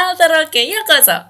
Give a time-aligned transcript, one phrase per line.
[0.00, 1.28] Alteroke Yokoso.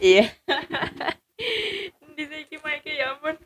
[0.00, 0.32] Iya.
[2.16, 3.36] Di sini mic ya ampun.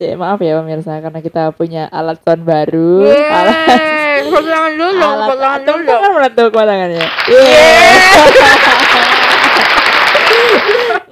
[0.00, 3.04] Ya, maaf ya pemirsa karena kita punya alat sound baru.
[3.04, 5.88] Alat Yeay, tepuk tangan dulu, alat tangan dulu.
[5.92, 7.06] tangan meletup tangannya.
[7.28, 8.87] Iya.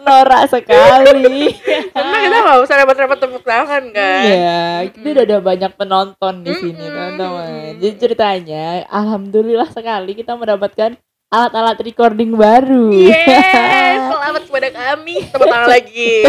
[0.07, 1.51] Norak sekali.
[1.95, 4.23] Karena kita nggak usah repot-repot tepuk tangan kan.
[4.23, 7.75] Iya, kita udah ada banyak penonton di sini, teman-teman.
[7.83, 10.95] Jadi ceritanya, alhamdulillah sekali kita mendapatkan
[11.27, 12.95] alat-alat recording baru.
[12.95, 15.27] Yeay, selamat kepada kami.
[15.27, 16.15] Tepuk tangan lagi.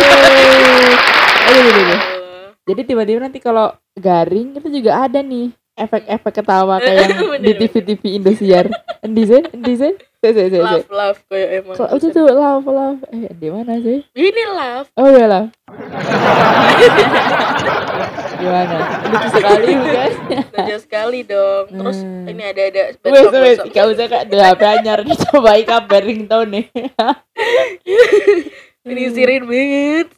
[0.00, 0.88] Yeay.
[1.50, 2.00] Aduh, aduh, aduh.
[2.64, 8.02] Jadi tiba-tiba nanti kalau garing itu juga ada nih efek-efek ketawa kayak yang di TV-TV
[8.20, 8.66] Indosiar.
[9.04, 9.42] Endi sih?
[9.52, 9.92] Endi sih?
[10.20, 10.60] Sih, sih, sih.
[10.60, 11.76] Love, love kayak emang.
[11.80, 13.00] Kok itu tuh love, love.
[13.08, 14.04] Eh, di mana sih?
[14.12, 14.88] Ini love.
[14.94, 15.44] Oh iya lah.
[18.36, 18.76] Gimana?
[19.04, 20.10] Lucu sekali bukan?
[20.28, 21.64] Lucu sekali dong.
[21.68, 22.28] Terus Hmm.
[22.28, 26.64] ini ada ada Wes, wes, gak usah kak, udah HP anyar dicobai kabar ringtone nih.
[28.80, 30.08] Ini sirin banget.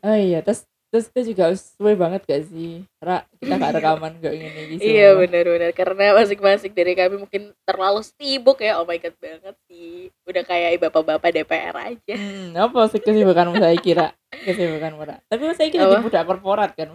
[0.00, 0.64] Oh iya, terus
[0.96, 2.80] terus kita juga sesuai banget gak sih?
[3.04, 4.80] Ra, kita gak rekaman gak ini gitu.
[4.80, 8.80] Iya benar-benar karena masing-masing dari kami mungkin terlalu sibuk ya.
[8.80, 10.08] Oh my god banget sih.
[10.24, 12.14] Udah kayak bapak-bapak DPR aja.
[12.16, 14.08] Hmm, apa sih kesibukan saya kira?
[14.32, 15.20] Kesibukan murah.
[15.28, 16.00] Tapi saya kira Apa?
[16.00, 16.88] di budak korporat kan.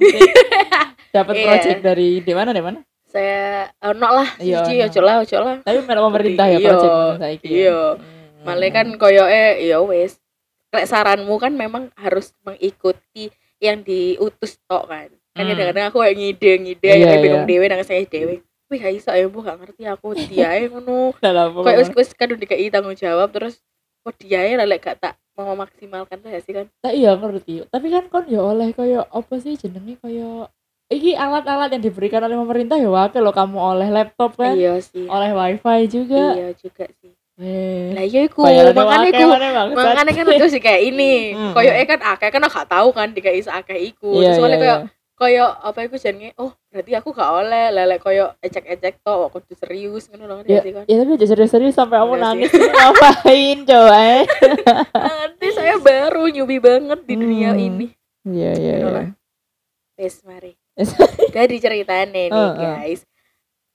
[1.15, 1.45] Dapat Iya.
[1.45, 2.79] project dari di mana di mana?
[3.05, 5.55] Saya ono lah, Iya, siji ojo lah, ojo lah.
[5.61, 7.51] Tapi melok pemerintah ya Iya, project saya kira.
[7.53, 7.79] iya.
[8.41, 10.17] Malah kan koyoke ya wes.
[10.71, 13.27] Lek saranmu kan memang harus mengikuti
[13.61, 15.09] yang diutus tok kan.
[15.31, 15.55] Kan Hmm.
[15.55, 17.21] kadang-kadang aku kayak ngide-ngide Iya, ya iya.
[17.21, 18.41] bingung dhewe nang saya dhewe.
[18.67, 21.11] Wih gak iso ya, Bu, gak ngerti aku diae ngono.
[21.23, 23.61] Dalam Kayak wis wis kadung dikai tanggung jawab terus
[24.01, 26.65] kok diae lah lek gak tak mau memaksimalkan tuh ya sih kan.
[26.81, 27.63] Tak iya ngerti.
[27.69, 30.49] Tapi kan kon ya oleh kaya apa sih jenenge kaya
[30.87, 35.07] iki alat-alat yang diberikan oleh pemerintah ya wakil lo kamu oleh laptop kan, Iya sih.
[35.07, 36.35] oleh wifi juga.
[36.35, 37.15] Iya juga sih.
[37.41, 39.25] Eh, Lah iya iku, wakil iku
[39.73, 41.53] makanya kan itu sih kayak ini Hmm.
[41.57, 44.21] koyoke kan akeh kan aku gak tahu kan dikai akeh iku.
[44.21, 44.87] Iya, terus soalnya iya, koyo iya.
[45.17, 46.37] koyo apa iku jenenge?
[46.37, 47.65] Oh berarti aku gak oleh.
[47.69, 50.83] Lele koyo ecek-ecek to kudu serius ngono lho Ya, ngerti kan?
[50.85, 52.51] ya tapi aja serius-serius sampai Enggak nangis.
[52.77, 54.23] ngapain coba eh.
[55.17, 57.65] nanti saya baru nyubi banget di dunia Hmm.
[57.65, 57.87] ini.
[58.21, 59.03] Iya iya iya.
[59.97, 60.53] wes mari.
[61.27, 63.01] Jadi ceritanya nih guys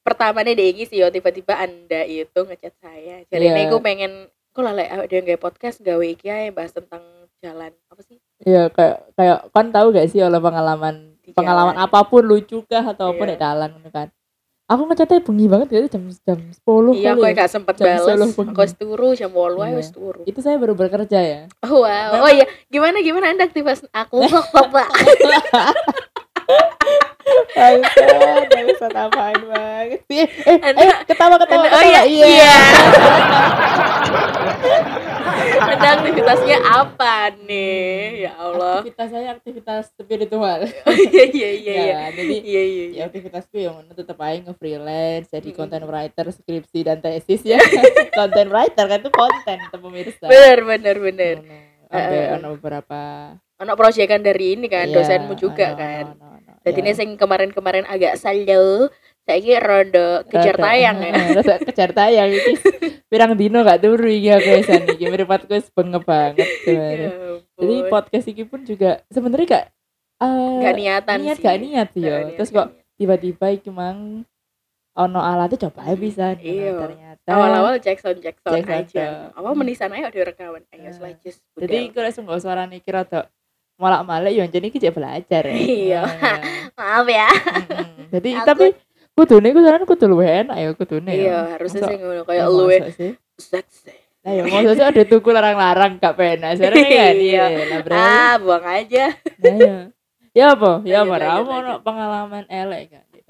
[0.07, 3.55] pertama nih deh sih yo tiba-tiba anda itu ngechat saya jadi Iya.
[3.55, 4.13] nih gue pengen
[4.49, 7.03] kok lele ada yang kayak podcast gawe iki ae bahas tentang
[7.37, 11.85] jalan apa sih Iya kayak kayak kan tahu gak sih oleh pengalaman Di pengalaman jalan.
[11.85, 13.29] apa pun lucu kah atau apa Iya.
[13.29, 14.09] di jalan gitu kan.
[14.67, 16.59] Aku ngechatnya bengi banget gitu jam jam 10
[16.93, 17.35] iya kali kok ya.
[17.37, 19.77] gak sempet Jam balas 10 aku turu jam 8 ae Iya.
[19.77, 21.41] wis turu Itu saya baru bekerja ya.
[21.63, 22.19] Oh, wow.
[22.21, 24.89] Oh iya, gimana gimana Anda aktivitas aku kok Bapak?
[27.27, 30.23] Bangsat, bangsat apaan banget sih.
[30.23, 31.77] Eh, eh, eh ketawa ketawa Anda- ketawa.
[31.77, 32.27] oh iya, iya.
[32.29, 32.53] iya.
[35.67, 38.23] Anda aktivitasnya apa nih?
[38.23, 38.81] Ya Allah.
[38.81, 40.61] Aktivitas saya aktivitas spiritual.
[40.87, 42.01] Oh, iya iya iya Ya, iya.
[42.13, 42.63] jadi Iya iya.
[42.63, 43.03] ya iya.
[43.05, 47.59] aktivitasku yang mana tetap aja nge-freelance jadi content writer skripsi dan tesis ya
[48.19, 51.37] content writer kan itu konten tuh pemirsa Bener bener bener.
[51.43, 53.01] Ono- ada beberapa
[53.57, 56.05] Anak proyekan dari ini kan, iya, dosenmu juga ono- kan.
[56.13, 56.26] ono,
[56.67, 58.91] Jadi ini sing kemarin-kemarin agak slow,
[59.23, 61.11] saya kira rondo kejar tayang ya.
[61.11, 62.53] Heeh, rada kejar tayang iki
[63.11, 67.11] pirang dino gak turu iki aku esan iki mripatku wis bengep banget Ya sebenarnya.
[67.57, 69.67] Jadi podcast iki pun juga sebenarnya gak
[70.21, 71.45] eh, Nggak niatan niat sih.
[71.45, 72.15] gak niat ya.
[72.35, 74.27] Terus kok tiba-tiba iki mang
[74.93, 76.27] ono alatnya coba aja bisa.
[76.35, 76.73] Iya.
[76.75, 79.07] ternyata awal-awal Jackson Jackson Jackson, aja.
[79.31, 80.63] Apa menisan aja udah rekaman.
[80.71, 81.37] Ayo Nah, selajus.
[81.55, 83.23] jadi aku langsung gak suara nih kira tuh
[83.77, 85.55] malak malak ya jadi kita belajar ya.
[85.55, 86.01] Iya.
[86.03, 86.41] Nah,
[86.79, 87.29] Maaf ya.
[88.11, 88.67] jadi Aku- tapi
[89.17, 91.17] kudune ku saran kudu luwih enak ya kudune ya.
[91.17, 93.09] Iya, harusnya sih ngono kayak Ya, luwe seksi.
[94.27, 94.43] nah ya
[94.75, 96.59] sih ada tuku larang-larang gak penak.
[96.59, 97.45] Sebenarnya kan Iya.
[97.47, 97.47] iya
[97.95, 99.15] Ah, buang aja.
[99.39, 99.77] nah ya
[100.37, 100.73] ya apa?
[100.85, 101.55] Ya Lanjut, apa?
[101.57, 103.21] kamu pengalaman elek kan di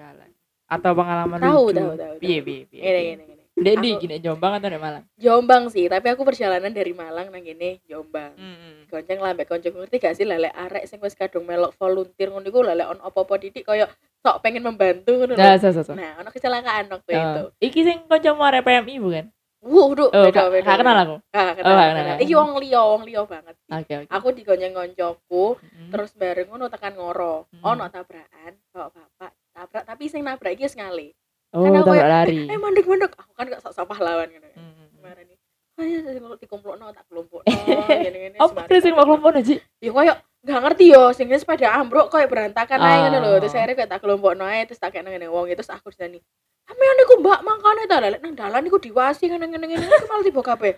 [0.66, 1.78] atau pengalaman Tahu, lucu?
[1.78, 2.66] tahu, tahu, piye tahu.
[2.66, 7.28] piye di Aku- gini Jombang atau di Malang Jombang sih, tapi aku perjalanan dari Malang
[7.28, 8.36] nang gini Jombang.
[8.36, 8.84] Hmm.
[8.86, 12.44] Gonceng lah mbek konco ngerti gak sih lele arek sing wis kadung melok volunteer ngono
[12.44, 13.88] iku lele on opo-opo didik koyo
[14.18, 17.40] sok pengen membantu ngono nah so so so Nah, ono kecelakaan waktu itu.
[17.40, 17.50] Oh.
[17.58, 19.26] iki sing kancamu arek PMI bukan
[19.58, 20.62] Wuh, duh, oh beda beda.
[20.62, 22.16] gak kenal aku Oh, kenal, kenal.
[22.20, 23.56] Iki wong liya, wong liya banget.
[23.66, 25.90] oke oke Aku digonceng koncoku, Hmm.
[25.90, 27.50] terus bareng ngono tekan ngoro.
[27.50, 27.74] Hmm.
[27.74, 31.10] Ono tabrakan, bapak bapak tabrak, tapi sing nabrak iki wis ngali.
[31.50, 32.38] Oh, Karena aku tabrak lari.
[32.44, 34.86] eh mandek mandek aku kan gak sok pahlawan gitu kan Hmm.
[34.92, 35.38] kemarin nih
[35.76, 37.46] ayo sing dikumpulno tak kelompokno
[38.02, 39.56] ngene-ngene Apa sing mau kelompok aja?
[39.76, 43.40] ya koyo gak ngerti yo sing wis pada ambruk koyo berantakan ae ngono lho Ah.
[43.40, 46.18] terus akhirnya kayak tak kelompokno ae terus tak kene ngene wong itu terus aku disani
[46.62, 50.24] Sampeyan niku mbak mangkane ta lek nang dalan niku diwasi ngene ngene ngene aku malah
[50.24, 50.72] tiba kabeh.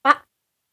[0.00, 0.16] Pak,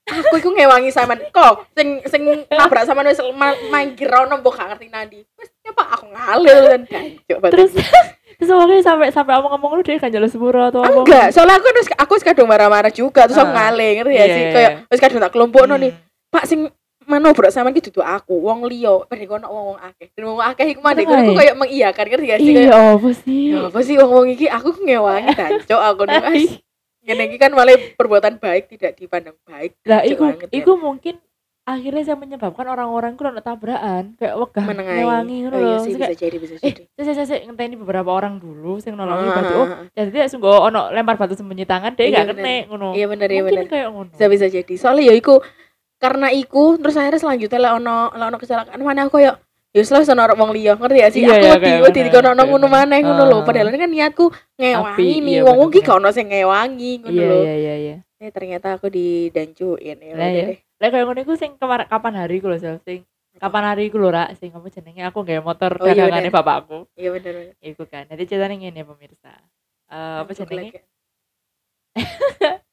[0.07, 1.19] aku iku ngewangi sampean.
[1.27, 5.19] Kok sing sing nabrak sampean wis ma- manggir ono mbok gak ngerti nandi.
[5.35, 7.71] Wis ya Pak aku ngalil kan jancuk Terus
[8.37, 10.93] terus awalnya sampai sampai ngomong-ngomong lu dia kan jalan sepuro atau apa?
[10.93, 13.55] enggak, soalnya aku wis aku kadung marah-marah juga terus aku Ah.
[13.67, 14.87] ngalih ngerti ya Iya, sih iya, kayak iya.
[14.87, 15.91] wis kadung tak kelompokno nih.
[15.91, 16.05] Hmm.
[16.29, 16.59] Pak sing
[17.03, 20.11] manobrak sama iki dudu aku, wong liya, padahal kono wong-wong akeh.
[20.11, 21.37] Dan wong akeh iku mandek Tenan, aku ya?
[21.39, 23.41] kayak mengiyakan ngerti gak sih Iya, apa sih?
[23.47, 26.45] Ya apa sih wong-wong iki aku ngewangi dancuk aku nih Mas.
[27.01, 29.71] Ngene iki kan malah perbuatan baik tidak dipandang baik.
[29.87, 30.35] Lah iku ya.
[30.51, 31.15] iku mungkin
[31.67, 34.97] akhirnya saya menyebabkan orang-orang ku ono tabrakan kayak wegah menengahi.
[34.97, 36.81] ngewangi Oh iya sih bisa jadi bisa Eh, jadi.
[36.97, 39.51] saya saya saya ngenteni beberapa orang dulu sing nolongi Ah, batu.
[39.51, 39.79] ah, Oh, ah.
[39.93, 42.39] jadi sungguh ono lempar batu sembunyi tangan dia Iya, gak bener.
[42.39, 42.87] kena ngono.
[42.91, 43.67] Iya bener iya Mungkin bener.
[43.67, 44.09] kayak ngono.
[44.09, 44.73] Bisa bisa jadi.
[44.73, 45.35] Soalnya ya iku
[45.97, 49.35] karena iku terus akhirnya selanjutnya lek ono lek ono kecelakaan mana aku kayak
[49.69, 52.29] ya lah sono orang wong liya ngerti gak sih Iya, aku iya, wedi wedi dikono
[52.31, 53.43] kayak ngono maneh ngono lho Ah.
[53.43, 54.25] padahal ini kan niatku
[54.55, 57.95] ngewangi nih iya, wong wong gak ono sing ngewangi ngono lho iya iya iya.
[58.17, 60.45] eh ternyata aku didancuin ya Lah, udah iya.
[60.47, 60.59] deh.
[60.77, 63.01] Lah kayak ngono iku sing kemar kapan hari iku lho Sel, sing
[63.37, 66.35] kapan hari iku lho Ra sing apa jenenge aku nggawe motor Oh, iya, dagangane bener.
[66.37, 66.77] bapakku.
[66.93, 68.05] iya bener bener Iku kan.
[68.05, 69.33] Nanti ceritanya ngene pemirsa.
[69.89, 70.69] Eh apa jenenge?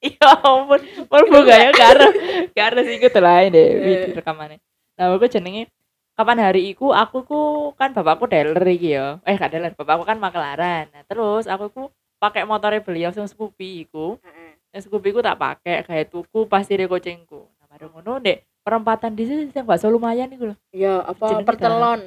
[0.00, 0.80] Iya ampun,
[1.12, 2.08] mlebu gaya karo
[2.56, 4.56] karo sing iku lain deh video rekamannya.
[4.96, 5.68] Nah, aku jenenge
[6.16, 7.40] kapan hari iku aku ku
[7.76, 9.20] kan bapakku dealer iki ya.
[9.28, 10.88] Eh gak dealer, bapakku kan makelaran.
[10.88, 11.82] Nah, terus aku ku
[12.16, 14.16] pakai motornya beliau sing Scoopy iku.
[14.24, 14.39] Heeh.
[14.70, 17.50] Yang Scoopy ku tak pakai kayak tuku pasti kucingku.
[17.58, 20.56] Nah, baru ngono dek perempatan di sini yang bakso lumayan iku lho.
[20.70, 22.00] Iya, apa Jenenge pertelon,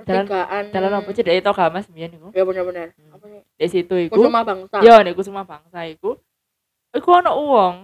[0.00, 0.64] pertigaan.
[0.72, 2.32] Dalan apa sih dari Toga Mas biyen iku.
[2.32, 2.96] Ya bener-bener.
[2.96, 3.12] Hmm.
[3.12, 3.40] Apa sih?
[3.44, 4.16] Di situ iku.
[4.16, 4.80] Kusuma bangsa.
[4.80, 6.16] Ya, nek Kusuma Bangsa iku
[6.96, 7.76] iku ono uang.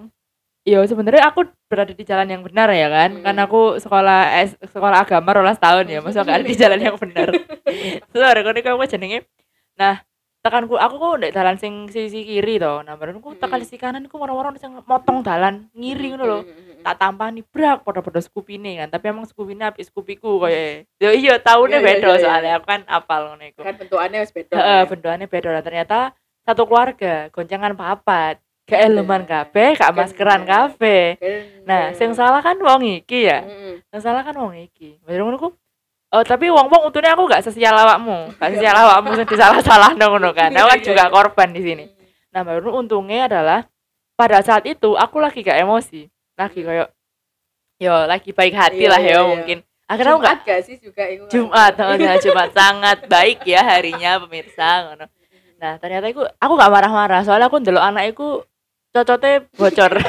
[0.62, 3.11] Ya sebenarnya aku berada di jalan yang benar ya kan.
[3.19, 3.25] Hmm.
[3.26, 7.35] Kan aku sekolah S, sekolah agama rolas tahun ya, masuk kan di jalan yang benar.
[8.14, 9.26] Terus ada kamu jenenge.
[9.75, 10.00] Nah,
[10.43, 12.83] tekanku aku kok ndek dalan sing sisi kiri to.
[12.83, 16.39] Nah, baru aku tekan sisi kanan ku moro-moro sing motong dalan ngiri ngono lho.
[16.83, 18.91] Tak tampani brak padha-padha skupine kan.
[18.91, 20.83] Tapi emang skupine apik skupiku koyo.
[20.99, 22.23] Ya iya taune Iya, iya, beda iya, iya.
[22.27, 23.62] soalnya aku kan apal ngono iku.
[23.62, 24.55] Kan bentukannya wis beda.
[24.59, 24.89] Heeh, ya.
[24.91, 25.99] bentukannya beda dan ternyata
[26.43, 28.91] satu keluarga goncangan papat gak Bener.
[28.99, 31.43] elemen kabeh gak maskeran kabeh Bener.
[31.67, 33.43] nah sing salah kan wong iki ya
[33.91, 35.55] sing salah kan wong iki baru ngono
[36.12, 40.53] Oh, tapi wong-wong untungnya aku gak sesial awakmu, gak sesial awakmu sing disalah-salah ngono kan.
[40.53, 41.12] Aku kan Iya, juga iya.
[41.12, 41.85] korban di sini.
[42.37, 43.64] Nah, baru untungnya adalah
[44.12, 46.93] pada saat itu aku lagi gak emosi, lagi kayak
[47.81, 49.23] yo lagi baik hati Iya, lah iya, ya iya.
[49.25, 49.59] mungkin.
[49.88, 53.61] Akhirnya aku gak Jumat gak sih juga itu Jumat, oh, nah, Jumat sangat baik ya
[53.64, 55.09] harinya pemirsa ngono.
[55.56, 58.44] Nah, ternyata aku aku gak marah-marah soalnya aku ndelok anak iku
[58.93, 59.93] cocotnya bocor.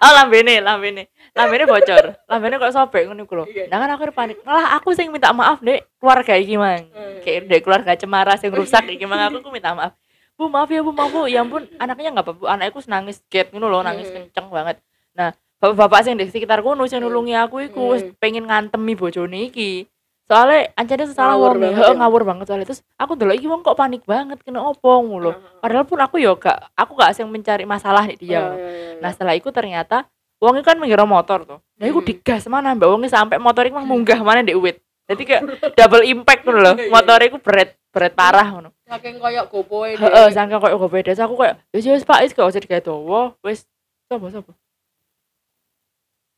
[0.00, 1.09] Oh, lambene, lambene.
[1.30, 2.04] Lambene bocor.
[2.26, 3.44] Lambene kok sobek ngono iku lho.
[3.70, 4.36] Nah, kan aku panik.
[4.42, 5.86] Malah aku sing minta maaf, Dek.
[5.96, 6.90] Keluarga iki, Mang.
[6.90, 7.22] Hmm.
[7.22, 9.20] Kayak Dek keluarga cemara sing rusak iki, Mang.
[9.20, 9.94] Aku, aku minta maaf.
[10.34, 11.28] Bu, maaf ya, Bu, maaf, Bu.
[11.28, 12.44] Ya ampun, anaknya enggak apa-apa.
[12.50, 14.26] Anakku nangis get ngono lho, nangis Hmm.
[14.26, 14.76] kenceng banget.
[15.12, 18.16] Nah, bapak-bapak sing di sekitar kono sing nulungi aku iku wis Hmm.
[18.16, 19.84] pengen ngantemi bojone iki.
[20.24, 21.98] Soalnya ancane salah Ngawur wong banget ya.
[21.98, 25.34] ngawur banget soalnya terus aku ndelok iki wong kok panik banget kena opo ngono.
[25.58, 28.38] Padahal pun aku yo gak aku gak sing mencari masalah nih dia.
[28.40, 28.54] Ngono.
[28.54, 29.02] iya, iya.
[29.02, 30.06] Nah, setelah itu ternyata
[30.40, 31.58] wong kan mengira motor tuh.
[31.76, 32.08] Nah, iku Hmm.
[32.08, 34.80] digas mana mbak wongnya sampai motor iku mah munggah mana di uwit.
[35.06, 35.42] Jadi kayak
[35.78, 36.72] double impact ngono lho.
[36.74, 36.90] Iya, iya.
[36.90, 38.70] Motor iku beret beret parah ngono.
[38.90, 39.94] saking koyok gopoe.
[39.94, 41.14] Heeh, sangka koyo gue beda.
[41.14, 43.38] Terus aku kayak wis wis Pak, wis gak usah digawe dawa.
[43.46, 43.62] Wis
[44.10, 44.52] sapa sapa.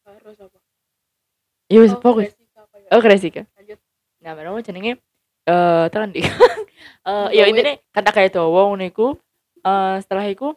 [0.04, 0.58] Apa?
[1.72, 2.28] Ya wis Oh, fokus.
[2.28, 2.92] Ya?
[2.92, 3.48] Oh, Gresika.
[3.56, 3.78] Lanjut.
[4.20, 5.00] Nah, mana jenenge
[5.48, 6.20] eh tenan di.
[7.02, 9.14] Eh ya intine kata kayak dawa ngono iku.
[9.62, 10.52] Eh setelah iku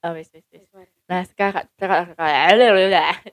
[0.00, 0.62] ah wis wis wis.
[1.06, 1.70] Nah, sekarang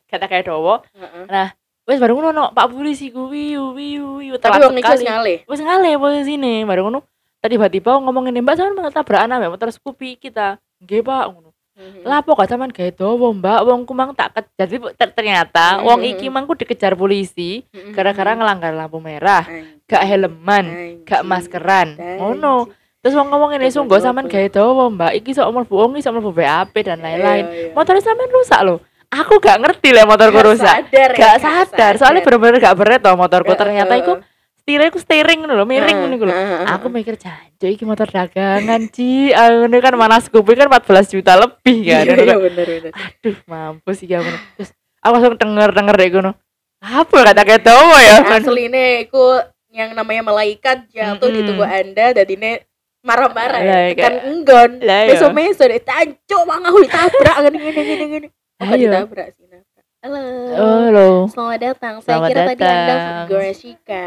[0.05, 0.85] kata kayak dawa.
[0.93, 1.47] Heeh.
[1.83, 5.03] Wis baru ngono no, Pak Polisi kuwi wiu wiu Tapi iki sekali.
[5.03, 5.37] ngalih.
[5.43, 6.99] Wis ngale posisine baru ngono.
[7.43, 10.55] Tadi tiba-tiba ngomongin Mbak sampean malah tabrakan ambek motor Scoopy kita.
[10.79, 11.51] Nggih, Pak, ngono.
[11.75, 12.07] Mhm.
[12.07, 13.59] Lah kok sampean gawe dawa, Mbak?
[13.67, 17.91] Wong ku mang tak ke- jadi ter- ternyata Hmm, wong iki mangku dikejar polisi Mhm.
[17.91, 19.43] gara-gara ngelanggar lampu merah,
[19.83, 20.65] gak helman,
[21.03, 21.99] gak maskeran.
[21.99, 22.71] Ngono.
[23.03, 25.11] Terus wong ngomong ngene Coba sungguh sampean gawe dawa, Mbak.
[25.19, 27.43] Iki sok mlebu wong sok mlebu BAP dan lain-lain.
[27.43, 27.73] Iya, iya.
[27.75, 28.79] Motornya sampean rusak loh.
[29.11, 30.71] Aku gak ngerti lah motorku Gak rusak.
[30.87, 33.51] sadar ya, Gak sadar, soalnya bener-bener gak berat loh motorku.
[33.53, 34.23] Ternyata iku
[34.57, 36.31] setirnya iku steering lho, miring lho.
[36.31, 39.35] Heeh, Aku mikir jancuk iki motor dagangan, Ci.
[39.35, 42.15] Ah, Ini kan mana Scoopy kan 14 juta lebih Iya, kan.
[42.23, 42.91] iya bener bener.
[42.95, 44.31] Aduh, mampus sih kamu.
[44.57, 44.71] Terus
[45.03, 46.31] aku langsung denger-denger deh ngono.
[46.79, 48.17] Apa kata kayak tahu ya?
[48.39, 52.63] Asline iku yang namanya malaikat jatuh di tubuh anda dan ini
[53.03, 55.19] marah-marah ya kan kayak- enggon Lah, iya.
[55.67, 58.87] deh tancuk bang aku ditabrak gini gini gini gini apa Ayo.
[58.89, 59.45] ditabrak sih
[59.99, 60.19] halo
[60.53, 61.07] Oh, lo.
[61.27, 63.25] selamat datang saya Selamat kira tadi anda datang.
[63.27, 64.05] Goresika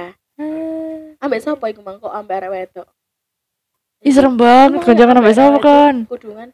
[1.19, 2.89] ambek siapa iku mangkok ambek arek wedok
[4.05, 4.85] Ih, serem banget.
[4.85, 5.95] Kan jangan ambek wedok kan.
[6.07, 6.49] kudungan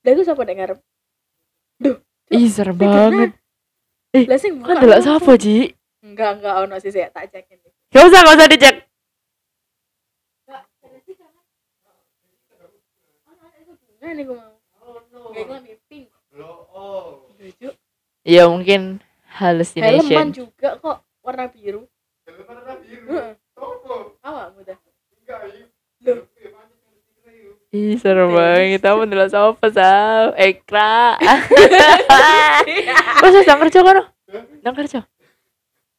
[0.00, 0.78] lah itu siapa nek ngarep
[2.26, 3.30] Ih, serem banget.
[4.10, 5.72] Eh, lah sing Kan buka delok sapa, Ji?
[6.00, 8.76] enggak enggak ono sih saya tak cekin Gak usah, gak usah dicek.
[14.06, 14.54] Nah, nih gue mau.
[15.34, 16.06] Gak iklan di pink.
[16.30, 17.68] Lucu.
[18.22, 20.30] Ya mungkin Helman hallucination.
[20.30, 21.90] juga kok warna biru.
[22.30, 23.34] Heeh.
[24.22, 24.78] Awakmu dah.
[27.70, 28.78] Ih, serem banget.
[28.78, 30.32] Kamu ndelok sapa, Sal?
[30.38, 31.18] Ekra.
[33.18, 33.96] Kok sedang kerja kan?
[34.30, 34.98] Sedang kerja.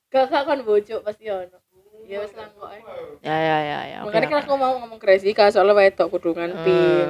[0.07, 1.59] Kakak kan bocok pasti ono.
[2.07, 2.71] Ya wis lah kok.
[2.71, 2.81] eh.
[3.19, 3.97] Ya, ya, ya, ya.
[3.99, 4.15] Oke.
[4.15, 7.09] Makanya kan aku mau ngomong crazy kak soalnya wedok kudungan pink.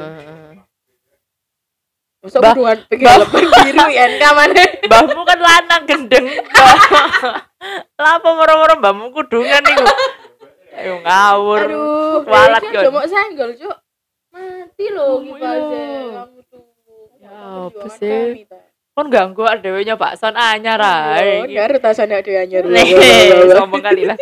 [2.27, 2.55] Masa Bah-
[3.17, 4.63] lepen biru ya kamane.
[4.83, 6.27] Mbahmu kan lanang gendeng.
[7.95, 9.85] Lapa moro-moro mbahmu kudungan niku.
[10.77, 11.61] Ayo ngawur.
[11.65, 12.83] Aduh, Cuk, Gon.
[12.91, 13.77] cuma senggol, Cuk.
[14.29, 16.21] Mati loh Oh, kipasnya iya.
[17.17, 17.33] Ya,
[17.65, 18.45] Perjuangan apa sih?
[18.93, 21.47] Kon ganggu adewenya Pak Son anyar Oh, ae.
[21.47, 22.67] Enggak rutasannya ada yang nyari.
[22.69, 22.87] Nih,
[23.55, 24.17] sombong kali lah.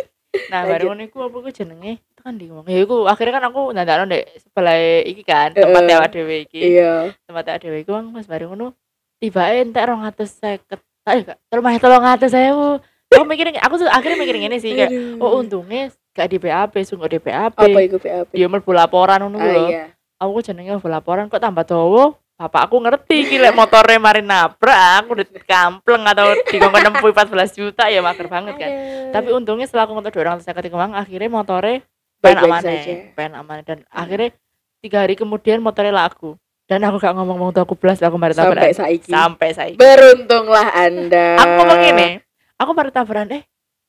[0.48, 2.00] Nah, baru ngono iku apa ku jenenge?
[2.26, 2.66] Kan di ngomong.
[2.66, 4.74] Ya iku akhirnya kan aku ndandakno ndek sebelah
[5.06, 5.94] iki kan, tempat Heeh.
[5.94, 6.58] awak dhewe iki.
[6.74, 7.14] Iya.
[7.22, 8.74] Tempat dhewe iku kan pas baru ngono
[9.22, 10.74] tibake entek 250.
[11.06, 12.82] Eh, gak, rumah 300.000.
[13.14, 14.90] Aku mikirin aku tuh akhirnya mikirin ini sih kayak
[15.22, 17.54] oh untungnya gak di BAP, sungguh di BAP.
[17.54, 18.34] apa itu PAP?
[18.34, 19.64] Dia mlebu laporan ngono Ah, lho.
[19.70, 19.84] iya.
[20.18, 22.10] Aku jenenge laporan kok tambah dawa.
[22.36, 27.88] Bapak aku ngerti lek motore mari nabrak aku udah kampleng atau dikongkon nempuh 14 juta
[27.88, 28.68] ya mager banget kan.
[28.68, 29.08] Aduh.
[29.14, 31.95] tapi untungnya setelah aku ngetok orang saya ketika mang akhirnya motore Baik-baik
[32.28, 32.92] pengen aman saja.
[33.12, 34.30] pengen aman dan akhirnya
[34.78, 38.32] tiga hari kemudian motornya laku dan aku gak ngomong ngomong tuh aku belas aku mari
[38.32, 39.08] sampai tabrakan saiki.
[39.08, 41.28] sampai saya Beruntunglah Anda.
[41.36, 42.08] aku ngomong ini
[42.54, 43.42] aku mari tabrakan eh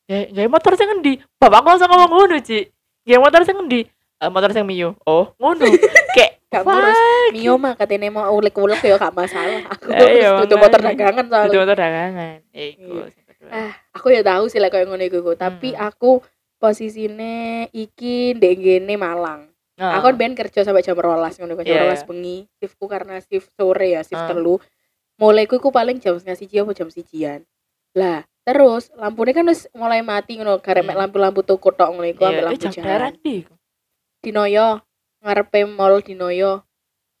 [0.04, 2.66] gak gak motor saya ngendi bapak aku langsung ngomong ngono ci
[3.02, 3.80] gak motor saya ngendi
[4.18, 5.62] "Eh, motor saya mio oh ngono
[6.16, 6.96] kayak Gak ngurus.
[7.30, 9.68] Mio mah katanya mau ulek-ulek ya gak masalah.
[9.76, 11.12] Aku Eh, iya, tutup motor makanya.
[11.12, 11.58] dagangan itu soalnya.
[11.60, 13.04] motor dagangan iku Iya.
[13.28, 13.50] kedua.
[13.52, 15.36] Ah, aku ya tahu sih lah kayak ngono iku, Gu.
[15.36, 15.84] tapi Hmm.
[15.84, 16.24] aku
[16.58, 19.48] posisine iki ndek ngene Malang.
[19.78, 22.50] Nah, Aku kan ben kerja sampai jam 12 ngono kan jam Iya, 12 bengi.
[22.58, 24.26] Shiftku karena shift sore ya, shift Ah.
[24.26, 24.58] telu.
[25.22, 27.46] Mulai ku iku paling jam setengah siji apa jam sijian.
[27.94, 30.98] Lah, terus lampunya kan wis mulai mati ngono, mek Hmm.
[30.98, 33.12] lampu-lampu toko tok ngono iku iya, ambil eh, lampu jalan.
[34.18, 34.68] Dinoyo
[35.22, 36.62] ngarepe mall Dinoyo.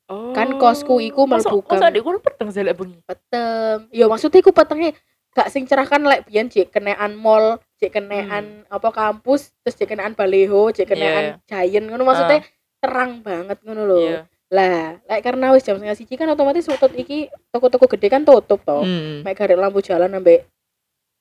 [0.08, 4.40] oh Kan kosku iku masa, mlebu masa di kono peteng selek bengi peteng ya maksudnya
[4.40, 4.96] iku petengnya
[5.36, 9.94] gak sing cerah kan lek biyen cek kenaan mall cek kenaan apa kampus terus cek
[9.94, 12.42] kenaan baleho cek kenaan giant ngono maksudnya
[12.82, 13.98] terang banget ngono lho.
[14.02, 14.20] Iya.
[14.50, 18.58] Lah lek karena wis jam setengah siji kan otomatis utut iki toko-toko gede kan tutup
[18.66, 18.82] toh.
[18.82, 19.22] Hmm.
[19.22, 20.50] mek garek lampu jalan ambek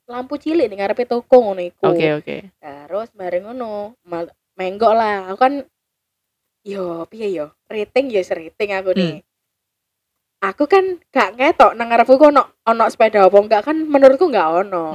[0.08, 1.94] lampu cilik ning ngarepe toko ngono iku.
[1.94, 2.36] Oke oke.
[2.58, 3.94] terus bareng ngono
[4.58, 5.30] menggok lah.
[5.30, 5.54] Aku kan
[6.66, 7.54] yo piye yo?
[7.70, 9.22] Rating yo rating aku nih.
[10.38, 14.70] Aku kan gak ngetok nang ngarepku kok ono ono sepeda apa enggak kan menurutku enggak
[14.70, 14.94] ono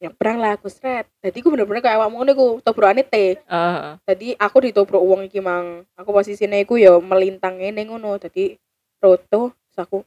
[0.00, 0.08] Heeh.
[0.08, 3.92] nyebrang lah aku sret jadi aku bener-bener kayak awakmu ngono iku tobrokane T Heeh.
[4.08, 8.56] jadi aku ditobrok uang iki mang aku posisinya iku yo melintang ngene ngono jadi
[8.96, 10.02] roto terus aku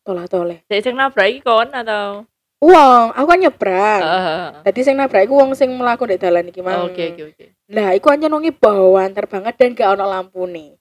[0.00, 2.24] tolah toleh Sik sing nabrak iki kon atau
[2.64, 4.44] uang aku kan nyebrang Heeh.
[4.64, 6.88] Tadi sing nabrak iku wong sing mlaku ndek dalan iki mang.
[6.88, 7.44] Oke oke oke.
[7.68, 10.78] Lah, iku ancen wonge bawaan banget dan gak ono lampune.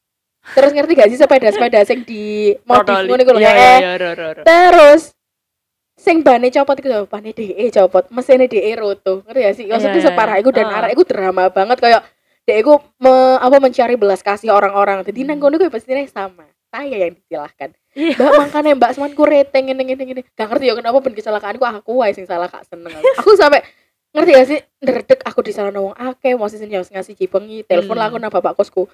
[0.53, 3.41] Terus ngerti gak sih sepeda-sepeda sing di modif ngono iku lho.
[3.41, 3.77] Iya eh.
[3.81, 4.43] iya iya.
[4.45, 5.14] Terus
[5.95, 9.23] sing bane copot iku lho, bane DE copot, mesine DE roto.
[9.25, 9.65] Ngerti gak sih?
[9.65, 10.07] Maksudnya Iya, iya.
[10.11, 10.77] separah iku dan Ah.
[10.83, 12.01] arek iku drama banget kayak
[12.43, 15.01] DE iku me- apa mencari belas kasih orang-orang.
[15.01, 15.49] Jadi nang Hmm.
[15.49, 16.45] kono iku pastinya sama.
[16.69, 17.71] Saya yang disilahkan.
[17.95, 18.19] Iya.
[18.19, 20.21] Mbak makanya Mbak semanku rating ngene ngene ngene.
[20.29, 22.91] Gak ngerti ya kenapa ben kecelakaan ku aku wae sing salah gak seneng.
[22.91, 23.31] aku.
[23.33, 23.63] Sampai
[24.11, 28.07] ngerti gak sih ndredeg aku disalahno wong akeh mau sing jam ngasih bengi telepon lah
[28.07, 28.87] aku nang bapak kosku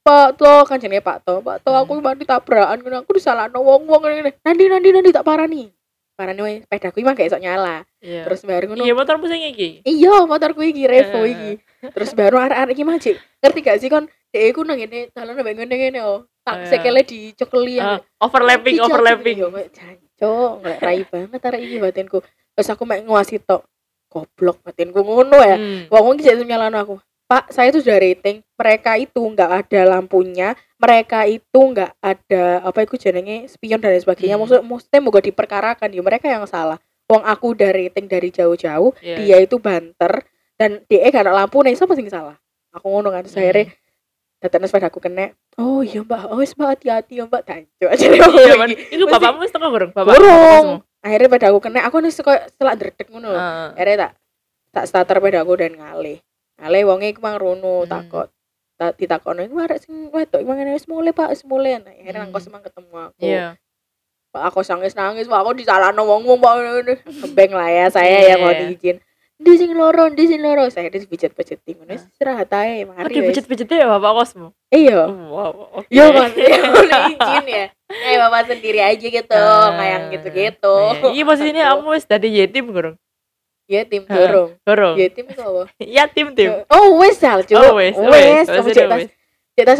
[0.00, 4.32] Pak to kan jenenge Pak to Pak to aku mati tabrakan aku disalahno wong-wong ngene
[4.40, 5.68] nanti nanti nanti tak parani
[6.14, 8.22] parani wae sepedaku emang gak iso nyala Iya.
[8.22, 9.82] terus baru ngono Iya motormu sing iki.
[9.82, 11.34] iya motorku iki Revo Eh.
[11.34, 11.50] iki
[11.90, 15.46] terus baru arek-arek iki majik ngerti gak sih kon dhek iku nang ngene dalan nang
[15.46, 16.66] ngene ngene oh tak Eh.
[16.70, 19.36] sekele dicekeli Ah, overlapping Iki overlapping.
[19.40, 22.18] Yo kayak jancuk, ngelek rai banget arek iki batinku.
[22.52, 23.64] Terus aku mek nguasi tok.
[24.12, 25.56] Goblok batinku ngono ya.
[25.56, 25.88] Hmm.
[25.88, 26.94] Wong iki jadi nyalano aku.
[27.34, 28.46] Pak, saya itu sudah rating.
[28.54, 34.06] Mereka itu nggak ada lampunya, mereka itu nggak ada apa itu jenenge spion dan lain
[34.06, 34.38] sebagainya.
[34.38, 34.46] Hmm.
[34.46, 36.78] Maksud maksudnya moga diperkarakan ya mereka yang salah.
[37.10, 39.16] Wong aku udah rating dari jauh-jauh, Iya.
[39.18, 40.22] dia itu banter.
[40.54, 42.38] dan DE gak ada lampu nih siapa sing salah
[42.70, 43.42] aku ngono kan terus Hmm.
[43.42, 43.74] akhirnya
[44.38, 48.70] datang sepedaku kena oh iya mbak oh mbak hati-hati ya mbak tanjo aja Iya, man.
[48.70, 49.90] Iku bapakmu teko gorong?
[49.90, 50.14] Bapak.
[50.14, 50.66] Burung.
[51.02, 53.34] akhirnya pedaku kena aku nih setelah dredeg ngono.
[53.34, 53.68] Heeh.
[53.74, 54.12] akhirnya tak
[54.70, 56.22] tak starter pedaku dan ngalih
[56.56, 57.90] ngalih wonge iku mang rono Hmm.
[57.90, 58.28] takut
[58.74, 62.20] tak ditakono iku arek sing wedok iku mangane wis mulai Pak wis mulai nah akhirnya
[62.20, 62.34] nang Hmm.
[62.34, 63.46] kos mang ketemu aku Iya.
[64.30, 66.54] Pak aku nangis nangis Pak aku disalahno wong-wong Pak
[67.22, 68.60] kebeng lah ya saya yang mau Iya.
[68.66, 68.98] diizin
[69.34, 73.10] di sing loro di sing loro saya di pijet-pijetin ngono wis istirahat ae Oh, mari
[73.10, 74.54] wis dipijet-pijetnya ya bapak kosmu.
[74.70, 75.82] iya Wow.
[75.82, 75.90] oke.
[75.90, 76.30] Yo mas,
[76.86, 77.66] udah izin ya.
[77.84, 80.76] Kayak bapak sendiri aja gitu, Ah, kayak gitu-gitu.
[81.10, 82.94] Iya, posisinya kamu wis dadi yetim gorong.
[83.64, 84.50] Ya tim dorong.
[84.60, 84.94] Gorong.
[85.00, 85.64] Ya tim itu apa?
[85.80, 86.50] Iya, tim tim.
[86.68, 87.56] Oh wes sal cuy.
[87.56, 88.68] Oh, wis, Wes, kamu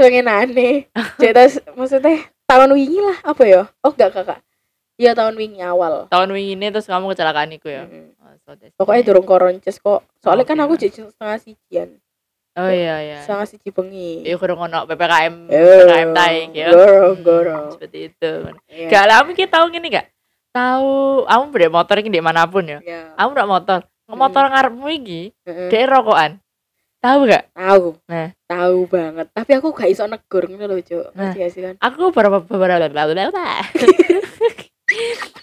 [0.01, 0.89] pengen aneh.
[1.21, 3.63] Cetas maksudnya tahun wingi lah apa ya?
[3.85, 4.41] Oh enggak kakak.
[4.95, 6.07] Iya tahun wingi awal.
[6.09, 7.85] Tahun wingi ini terus kamu kecelakaan iku ya.
[7.85, 8.15] Mm.
[8.23, 10.07] Oh, so that's- Pokoknya dorong koronces kok.
[10.23, 11.89] Soalnya kan Oke aku jadi setengah sijian,
[12.55, 13.19] Oh iya iya.
[13.27, 14.23] setengah siji bengi.
[14.23, 16.71] Iya kurang ono PPKM PPKM taik ya.
[16.71, 17.67] Gorong, gorong.
[17.75, 18.33] Seperti itu.
[18.71, 18.87] Iya.
[18.95, 20.07] Gak lah, kamu tahu gini gak?
[20.55, 22.79] Tahu, kamu beli motor ini di mana pun ya.
[22.79, 23.19] Iya.
[23.19, 25.67] Kamu motor, motor ngarepmu iki, Heeh.
[25.67, 26.39] dia rokokan.
[27.03, 27.53] Tahu gak?
[27.53, 28.01] Tahu.
[28.09, 28.31] Nah.
[28.49, 29.27] Tahu banget.
[29.35, 31.13] Tapi aku gak iso negur ngono lho, Cuk.
[31.13, 31.37] Nah.
[31.37, 31.75] Kan?
[31.77, 32.87] Aku beberapa beberapa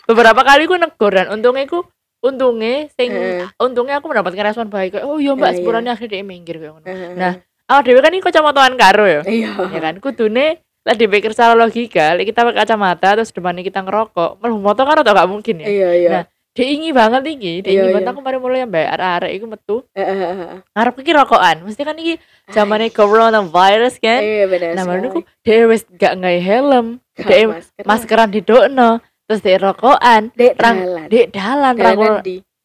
[0.10, 1.86] beberapa kali aku negur dan untungnya aku
[2.24, 3.46] untungnya sing Heeh.
[3.62, 6.86] untungnya aku mendapatkan respon baik kayak oh iya mbak sebulannya akhirnya dia minggir kayak ngono.
[7.20, 7.36] Nah.
[7.70, 9.22] Awak dhewe kan iki kacamataan karo ya.
[9.27, 9.51] Iya.
[9.70, 14.57] ya kan kudune lah dipikir secara logika kita pakai kacamata terus depannya kita ngerokok mlebu
[14.57, 16.09] motor kan atau gak mungkin ya Iya, iya.
[16.09, 18.11] Nah, diingi banget iki diingi Iya, banget iya.
[18.11, 20.59] aku mari mulai mbak arek-arek iku metu Heeh, heeh, heeh.
[20.67, 22.13] ngarep iki rokokan mesti kan iki
[22.47, 24.71] zamane coronavirus kan Iya, benar.
[24.73, 27.83] nah baru aku dhewe wis gak ngai helm Gak dek masker.
[27.85, 28.89] maskeran didokno
[29.23, 31.07] terus dek rokokan Dek dalan.
[31.07, 32.13] dek dalan rangkul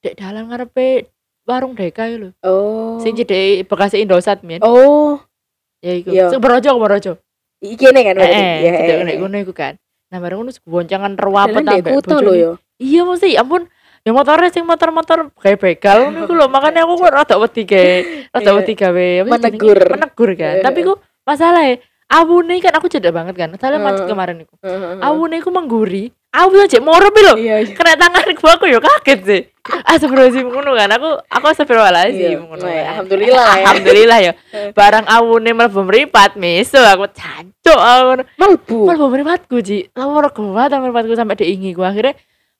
[0.00, 0.88] dek dalan ngarepe
[1.44, 2.96] warung deka lho Oh.
[2.98, 5.20] sing cedek Bekasi Indosat men Oh.
[5.78, 6.26] ya iku Iya.
[6.26, 7.12] sing Borojo Borojo
[7.62, 8.36] Iki nih kan berarti.
[8.36, 9.20] eh Iya, cedek iya, nek iya.
[9.22, 9.74] ngono iku kan
[10.06, 11.94] nah bareng ngono boncangan dek ambek
[12.38, 12.52] yo.
[12.78, 13.66] Iya mesti, ya ampun.
[14.06, 17.94] Ya motornya sing motor-motor kayak begal ngono iku lho, makanya aku kok rada wedi gawe,
[18.30, 18.52] rada Iya.
[18.54, 19.80] wedi gawe Menegur.
[19.98, 20.54] Menegur kan.
[20.60, 20.62] Iya.
[20.62, 20.94] Tapi ku
[21.26, 23.50] masalahnya awune kan aku cedek banget kan.
[23.56, 24.10] Soalnya macet Heeh.
[24.10, 24.54] kemarin iku.
[24.62, 25.00] Heeh, heeh.
[25.02, 26.10] Awune iku mengguri.
[26.30, 27.34] Aku aja moro lho.
[27.40, 27.72] Iya, iya.
[27.72, 29.42] Kena tangan gua aku ya kaget sih.
[29.88, 30.88] Astagfirullahaladzim ngono kan.
[30.92, 31.52] Aku aku Iya.
[31.56, 32.60] astagfirullahaladzim ngono.
[32.60, 32.90] Nah, ya, kan.
[32.92, 33.64] alhamdulillah lah ya.
[33.64, 34.32] Alhamdulillah ya.
[34.78, 38.10] Barang awune mlebu mripat meso aku cancuk aku.
[38.36, 38.78] Melbu.
[38.84, 39.88] Mal bawa meripatku Ji
[40.52, 42.12] banget sama meripatku sampai diingi ku Akhirnya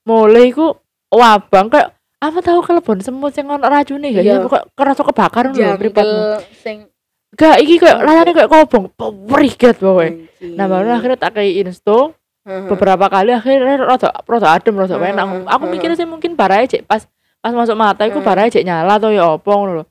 [0.03, 0.73] mulai ku
[1.07, 4.41] Wabang kayak Apa tahu kelebon semut yang ono racunnya gak Iya.
[4.41, 6.17] ya Kok kerasa kebakaran lho meripatmu
[6.57, 6.89] sing
[7.37, 8.85] Gak iki kayak layarnya kayak kobong
[9.29, 10.27] Perih get pokoknya.
[10.57, 12.17] Nah baru akhirnya tak kayak insto.
[12.47, 17.03] Beberapa kali akhirnya rada rada adem rada enak Aku mikirnya sih mungkin barai cek pas
[17.43, 19.85] Pas masuk mata iku barai cek nyala atau ya ngono lho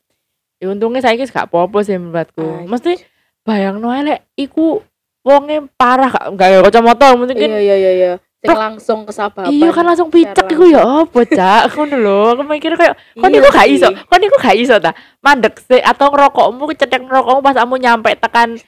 [0.63, 2.71] Ya untungnya saya gak apa-apa sih meripatku Anjing.
[2.71, 2.91] Mesti
[3.43, 4.79] bayang elek iku
[5.27, 8.11] wonge parah gak ya kacamata mungkin Iya, iya, iya, iya.
[8.45, 9.49] Sing langsung kesababan.
[9.49, 11.61] Iya kan langsung picek iku ya apa cak?
[11.73, 13.75] Ngono lho aku mikir kayak Iya niku gak sih.
[13.81, 14.91] iso kok niku gak iso ta?
[15.25, 18.61] Mandek sih atau ngerokokmu kecetek ngerokokmu pas kamu nyampe tekan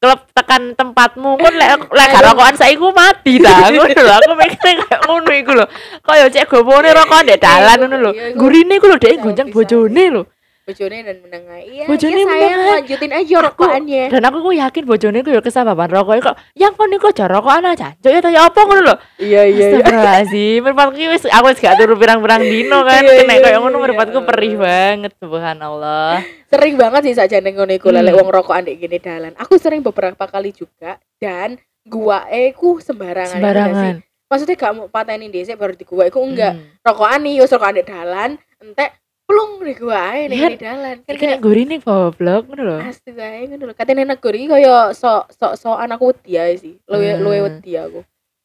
[0.00, 1.36] klub tekan tempatmu.
[1.36, 3.54] Kon lek lek gak rokokan saiki mati ta?
[3.68, 5.66] Ngono lho aku mikir kayak ngono iku lho.
[6.00, 8.10] Kaya cek gopone rokokan ndek dalan ngono lho.
[8.16, 10.22] Iya, iku gurine iku lho bisa, gonjang bojone lho
[10.70, 11.58] bojone dan menengah.
[11.60, 12.74] Iya, Bojone iya sayang menengah.
[12.78, 14.04] lanjutin aja rokokannya.
[14.08, 17.66] dan aku ku yakin bojone ku ya kesababan rokoknya kok yang kon niku aja rokokan
[17.66, 21.58] aja cuk ya ta ya apa ngono lho Iya, Astagfirullahaladzim, meripatku iki wis aku wis
[21.58, 23.02] gak turu pirang-pirang dino kan.
[23.02, 23.82] Iya, Kena iya, koyo iya, ngono iya.
[23.84, 26.14] meripatku perih banget subhanallah.
[26.46, 27.98] Sering banget sih saja neng ngono iku Hmm.
[27.98, 29.32] lelek wong rokokan ndek gini dalan.
[29.34, 33.36] Aku sering beberapa kali juga dan gua ku sembarangan.
[33.36, 33.94] Sembarangan.
[34.26, 36.54] Maksudnya gak mau pateni dhisik baru di gua iku enggak.
[36.54, 36.78] Hmm.
[36.80, 38.90] Rokokan nih, wis rokokan ndek dalan, entek
[39.30, 40.48] plung gua ae ning Iya.
[40.50, 40.96] di dalan.
[41.06, 42.78] Kan Iki nek gurine goblok ngono lho.
[42.82, 43.74] Pasti kae ngono lho.
[43.78, 46.74] Katene negur iki kaya sok sok sok anakku wedi ae sih.
[46.90, 47.22] Luwe Hmm.
[47.22, 48.00] luwe wedi aku.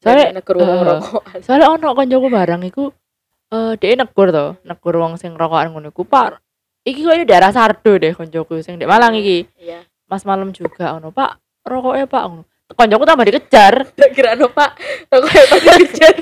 [0.06, 1.40] Soalnya, negur wong eh, rokokan.
[1.42, 2.86] Soalnya ono kancaku barang iku
[3.50, 6.38] eh dia negur to, negur wong sing rokokan ngono iku, Pak.
[6.86, 9.50] Iki kok ini daerah Sardo deh kancaku sing di Malang iki.
[9.58, 9.82] Iya.
[10.06, 11.42] Mas malam juga ono, Pak.
[11.66, 12.44] Rokoknya Pak ngono.
[12.74, 13.94] Kancaku tambah dikejar.
[13.94, 14.74] Tak kira no Pak.
[15.14, 16.16] Rokoknya pasti kejar.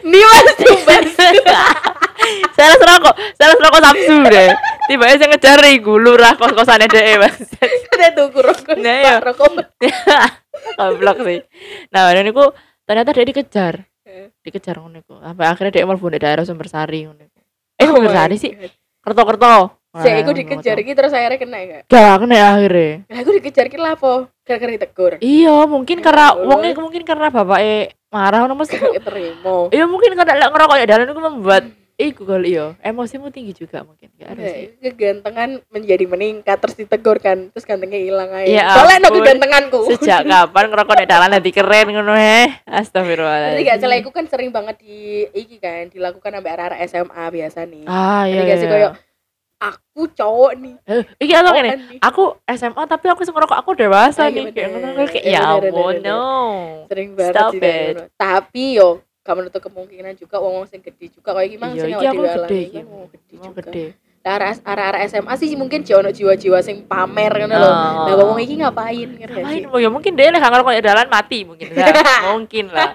[0.00, 1.08] Nih Mas Tumbas.
[2.56, 4.52] Sales rokok, sales rokok Samsu deh.
[4.88, 7.36] Tiba-tiba sing ngejar iku lurah kos-kosane dhek, Mas.
[7.88, 8.76] Kita tuku rokok.
[8.76, 9.14] Nah, iya.
[9.20, 9.60] Rokok.
[11.28, 11.40] Sih.
[11.92, 12.52] Nah, dan niku
[12.84, 13.74] ternyata dia dikejar.
[14.04, 14.32] Eh.
[14.44, 15.20] Dikejar ngono iku.
[15.20, 17.38] Sampai akhirnya dia mlebu di daerah Sumbersari ngono iku.
[17.80, 18.52] Eh, my Sumbersari sih.
[18.52, 18.72] God.
[19.00, 19.79] Kerto-kerto.
[19.90, 21.82] Saya iku Nah, dikejar iki terus akhirnya kena gak?
[21.90, 22.92] Gak kena akhirnya.
[23.10, 24.30] Lah aku dikejar iki lah apa?
[24.46, 25.12] Gara-gara ditegur.
[25.18, 28.78] Iya, mungkin Ya karena wongnya mungkin karena bapaknya marah ngono mesti.
[28.78, 29.66] Terima.
[29.68, 31.64] Iya, mungkin karena lek ngerokok ya dalan iku membuat
[32.00, 36.72] iku kali yo emosimu tinggi juga mungkin gak ada sih Iya, kegantengan menjadi meningkat terus
[36.72, 39.20] ditegur kan terus gantengnya hilang aja Ya soalnya ampun.
[39.20, 44.10] kegantenganku sejak kapan ngerokok di dalan jadi keren ngono he astagfirullahaladzim jadi gak salah iku
[44.10, 48.32] kan sering banget di iki kan dilakukan sampai arah SMA biasa nih ah iya Jadi
[48.32, 48.90] iya, gak sih iya.
[49.60, 50.74] Kayak aku cowok nih.
[50.86, 51.68] Eh, cowok gini.
[51.68, 51.98] kan nih.
[52.00, 53.58] aku SMA tapi aku sing ngerokok.
[53.58, 55.06] Aku dewasa Ah, iya nih kayak bener.
[55.06, 56.24] kayak Iya, ya ampun no.
[56.86, 57.96] Sering banget Stop sih kayak it.
[58.14, 58.88] tapi yo
[59.20, 61.30] gak menutup kemungkinan juga wong wong sing gede juga.
[61.34, 63.60] Kayak gimana iya iki awake aku gede kan wong gede Mau juga.
[63.62, 63.84] gede.
[64.20, 68.04] Arah arah SMA sih mungkin jauh jiwa-jiwa sing pamer ngono lho Oh.
[68.04, 69.54] nah ngomong iki ngapain ngerti Ngapain?
[69.54, 71.88] sih Oh, ya mungkin dia nih ngerokok di dalan mati mungkin Nah,
[72.30, 72.92] mungkin lah.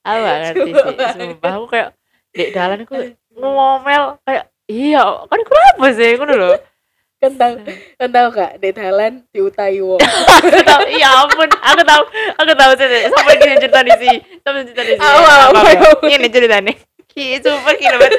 [0.00, 1.52] Aku gak ngerti sih sumpah.
[1.52, 1.88] aku kayak
[2.30, 2.96] di dalan aku
[3.34, 4.04] ngomel.
[4.22, 6.14] Kayak iya kan aku apa sih?
[6.16, 6.52] Ngono lho.
[7.18, 7.58] Kan tahu
[7.98, 9.98] kan tahu gak di dalan diutai wong.
[10.38, 11.50] Aku tahu iya ampun.
[11.50, 12.02] Aku tahu
[12.38, 14.18] aku tahu sih sampai gini cerita di sini?
[14.38, 15.02] Sampai cerita di sini?
[15.02, 16.06] Apa, apa, apa?
[16.06, 16.78] ini ceritanya.
[17.10, 18.14] Ki super kilometer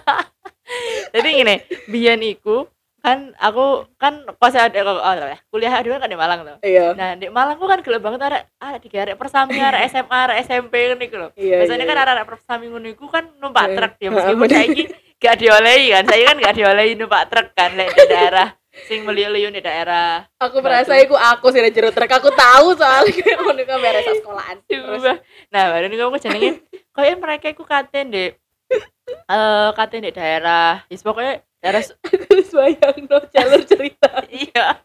[1.14, 1.56] jadi gini
[1.90, 2.64] biyen iku
[3.00, 6.56] kan aku kan kos ada oh, oh, kuliah dulu kan di Malang tuh.
[6.60, 6.92] Iya.
[6.92, 10.36] Nah di Malang gua kan gelap banget ada ada di arek persami arek SMA arek
[10.44, 11.28] SMP iku lho.
[11.36, 12.12] Iya biasanya iya, kan iya.
[12.12, 13.76] arek persami ngono iku kan numpak Iya.
[13.76, 15.09] truk ya meskipun bener.
[15.20, 18.48] Gak diolehi kan saya kan gak diolehi numpak truk kan lek di daerah
[18.88, 23.62] sing meliu-liu di daerah aku merasa iku aku sih jero truk aku tahu soalnya ngono
[23.68, 25.02] kan beres sekolahan terus.
[25.50, 26.50] Nah, baru ini aku jenenge
[26.94, 28.30] kayak mereka iku katen deh
[29.34, 30.86] eh katen di daerah.
[30.86, 34.80] Is pokoknya daerah terus bayang no jalur cerita iya.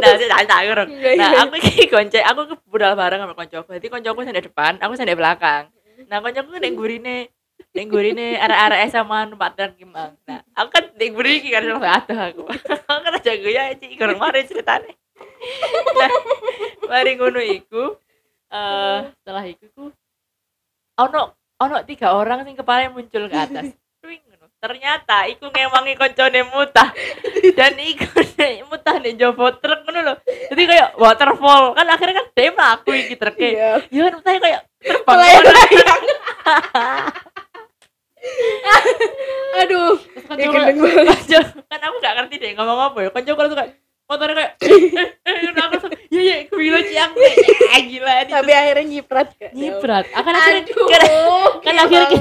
[0.00, 0.92] Nah, saya tak tak ngerti.
[0.96, 1.40] Iya, Nah, iya.
[1.44, 3.76] aku iki konco, aku ke budal bareng sama koncoku.
[3.76, 5.68] Jadi koncoku sing di depan, aku di belakang.
[6.08, 7.28] Nah, koncoku ning gurine
[7.70, 10.18] ning gurine arek-arek SMA numpak truk gimang.
[10.26, 12.42] Nah, aku kan ning gurine iki kan langsung atuh aku.
[12.90, 14.98] Aku kan jago ya iki kurang mari ceritane.
[15.94, 16.10] Nah,
[16.90, 17.94] mari ngono iku
[18.50, 19.84] eh setelah iku ku
[20.98, 23.70] ono ono tiga orang sing kepala muncul ke atas.
[24.60, 26.92] Ternyata iku ngewangi koncone mutah
[27.56, 28.04] dan iku
[28.68, 30.14] mutah nek jowo truk ngono lho.
[30.52, 33.48] Jadi kayak waterfall kan akhirnya kan dia mlaku iki truke.
[33.56, 36.04] iya Ya kan mutahnya kayak terbang.
[39.60, 39.92] aduh.
[39.98, 41.18] Terus ya gendeng banget.
[41.70, 43.08] Kan aku gak ngerti deh ngomong apa ya.
[43.10, 43.72] Koncoku langsung kayak
[44.10, 44.52] motornya kayak
[45.22, 49.50] eh ngono aku iya iya aku bilang ciang ya gila ini tapi akhirnya nyiprat kan
[49.54, 51.00] nyiprat akan akhirnya aduh kan,
[51.62, 52.18] kan gila akhirnya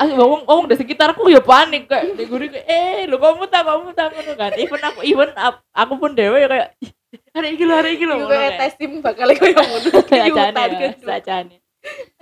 [0.00, 3.68] aku ngomong ngomong di sekitarku ya panik kayak di guru kayak eh lu kamu tak
[3.68, 4.50] kamu tak ngono kan.
[4.56, 5.28] Even aku even
[5.76, 6.90] aku pun dewe ya kayak "Ih,
[7.36, 8.60] hari iki lho hari iki lho Iku ngono kayak kayak.
[8.64, 9.88] testim bakal kayak ngono.
[10.08, 10.92] Sajane Kiutan ya kan.
[11.04, 11.56] sajane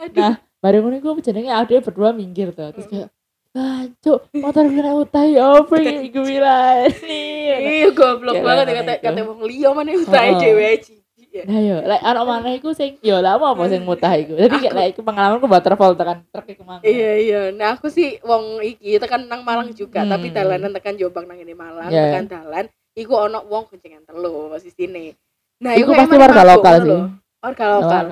[0.03, 0.19] Aduh.
[0.19, 3.11] nah bareng ngono iku jenenge ade berdua minggir tuh terus kayak
[3.57, 7.81] Bancuk, motor gue utai apa iki gue bilang nih.
[7.81, 11.01] iya goblok banget ya kata kata wong liya mana utai dhewe jijik
[11.33, 14.37] ya Nah yo, lek anak mana iku sing yo lah apa sing mutah iku.
[14.37, 16.85] Jadi kayak lek iku pengalamanku waterfall tekan truk iku mang.
[16.85, 20.13] iya iya nah aku sih wong iki tekan nang Malang juga Hmm.
[20.13, 22.13] tapi dalanan tekan Jombang nang ini Malang Iya.
[22.13, 25.17] tekan dalan iku ono wong goncengan telu sisine
[25.57, 26.89] nah Iku iku pasti warga lokal sih.
[26.93, 26.99] lho.
[27.41, 28.05] warga lokal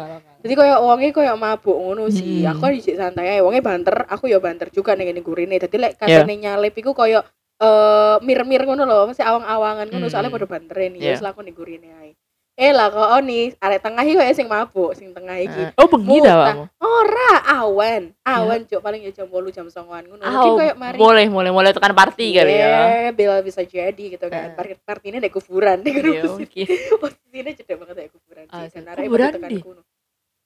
[0.45, 2.53] jadi kayak wongnya kayak mabuk ngono sih Hmm.
[2.53, 5.75] aku kan dhisik santai ae wongnya banter aku ya banter juga ning ngene gurine dadi
[5.75, 6.21] lek Iya.
[6.21, 7.25] katene nyalip iku kayak
[7.57, 10.13] eh mir-mir ngono lho masih awang-awangan ngono Hmm.
[10.13, 11.03] soalnya pada banterin Iya.
[11.03, 12.13] ya wis laku ning gurine ae
[12.55, 16.21] eh lah kok nih arek tengah iki sing mabuk sing tengah iki Eh, Oh bengi
[16.21, 16.65] dah kamu.
[16.79, 21.27] ora awan awan cuk paling ya jam 8 jam 9 ngono Oh, kayak mari boleh
[21.27, 22.67] boleh boleh tekan party kali ya.
[22.95, 24.51] Iya, bila bisa jadi gitu kan.
[24.51, 24.55] Eh.
[24.55, 25.91] Parkir partinya di kuburan kan.
[26.15, 26.63] Iya, oke.
[26.95, 28.79] Posisinya cedek banget ya kuburan Ah, sih.
[28.79, 29.59] Dan kuburan di?
[29.59, 29.83] kuno.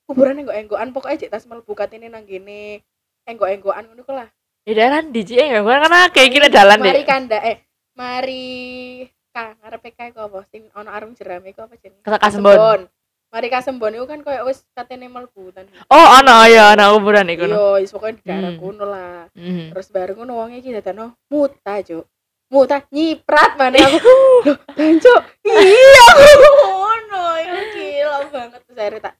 [0.09, 2.81] Kuburan enggok-enggokan pokoknya cek tas mlebu katene nang gene
[3.23, 4.29] enggok-enggokan ngono ku lah.
[4.65, 6.93] Di daerah di enggak gua karena kayak gila jalan deh.
[6.97, 7.57] Mari kanda eh
[7.93, 8.45] mari
[9.29, 12.01] ka ngarepe kae ku apa sing ono arung jerame ku apa jenenge?
[12.01, 12.89] Kata Kasembon.
[13.29, 15.69] Mari Kasembon iku kan koyo wis katene mlebu tan.
[15.87, 17.45] Oh, ana ya ana kuburan iku.
[17.45, 17.77] no.
[17.77, 18.61] Iya, wis pokoknya di daerah Hmm.
[18.61, 19.29] kuno lah.
[19.37, 19.65] Mhm.
[19.71, 22.09] terus bareng ngono wonge iki dadano muta cuk
[22.49, 24.01] muta nyiprat mana aku
[24.49, 26.05] loh danco iya
[26.57, 29.15] ngono ya gila banget terus akhirnya tak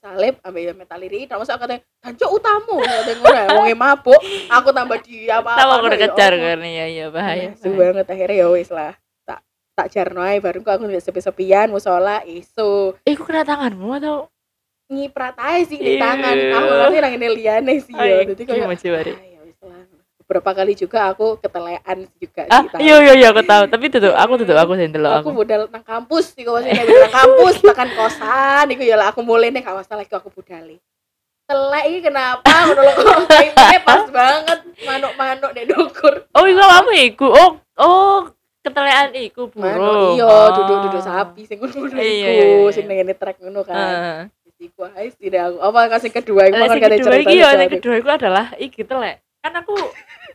[0.00, 2.76] salib ambil ya metaliri terus aku katanya danco utamu.
[2.80, 4.20] Ada ngono ya wonge mabuk.
[4.48, 7.52] Aku tambah di apa apa aku udah kejar kan ya iya bahaya.
[7.60, 8.08] Su banget.
[8.08, 8.96] Akhirnya ya wis lah
[9.28, 9.44] tak
[9.76, 12.96] tak jarno ae kok aku sepi-sepian musola isu.
[13.04, 14.26] Eh, kok kena tanganmu atau?
[14.90, 16.02] nyiprat ae sih di Iya.
[16.02, 16.34] tangan.
[16.34, 18.26] Aku ngerti nang ini liane sih ya.
[18.26, 18.66] Jadi kayak
[20.30, 23.66] ah, beberapa kali juga aku ketelean juga Ah, sih iya iya iya aku tahu.
[23.66, 25.42] Tapi itu tuh aku tuh tuh aku sih delok aku aku.
[25.42, 29.98] budal nang kampus iku maksudnya nang kampus tekan kosan iku ya aku mulai nih kawasan
[29.98, 30.78] lagi aku budali
[31.50, 33.26] telek iki kenapa lho kok
[33.90, 37.26] pas banget manuk-manuk dek dukur Oh, iku apa iku?
[37.26, 38.30] Oh, oh,
[38.62, 40.14] ketelean iku burung.
[40.14, 40.54] iya Oh.
[40.54, 43.02] duduk-duduk sapi sing ngono Iya, iku iya, iya, sing iya.
[43.02, 44.18] ngene trek ngono kan Heeh.
[44.62, 48.86] iku ae deh aku apa kasih kedua iku kan kedua cerita kedua iku adalah iki
[48.86, 49.18] telek.
[49.40, 49.72] Kan aku